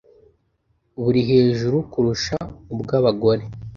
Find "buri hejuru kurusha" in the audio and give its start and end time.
1.01-2.37